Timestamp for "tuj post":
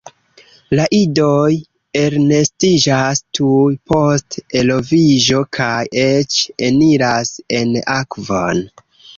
3.39-4.39